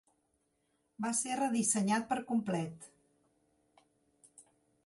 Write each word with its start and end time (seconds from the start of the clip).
Va 1.05 1.11
ser 1.17 1.35
redissenyat 1.41 2.09
per 2.13 2.19
complet. 2.31 2.89